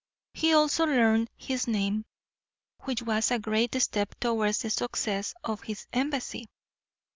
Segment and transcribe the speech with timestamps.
[0.33, 2.05] He also learned his name,
[2.85, 6.47] which was a great step towards the success of his embassy.